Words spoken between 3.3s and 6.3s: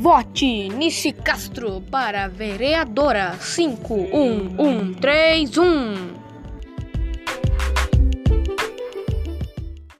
51131.